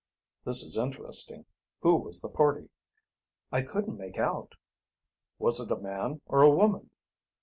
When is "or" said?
6.25-6.41